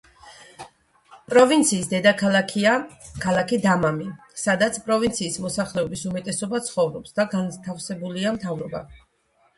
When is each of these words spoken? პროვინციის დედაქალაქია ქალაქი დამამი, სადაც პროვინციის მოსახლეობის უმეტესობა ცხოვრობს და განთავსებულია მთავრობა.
პროვინციის 1.33 1.89
დედაქალაქია 1.91 2.71
ქალაქი 3.25 3.59
დამამი, 3.67 4.09
სადაც 4.45 4.81
პროვინციის 4.89 5.37
მოსახლეობის 5.45 6.07
უმეტესობა 6.13 6.63
ცხოვრობს 6.71 7.17
და 7.21 7.27
განთავსებულია 7.37 8.33
მთავრობა. 8.41 8.83